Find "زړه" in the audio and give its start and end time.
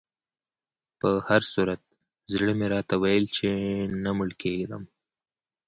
2.33-2.51